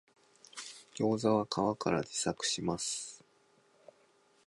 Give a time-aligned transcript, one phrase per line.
[0.95, 3.23] ギョウザは皮から自作します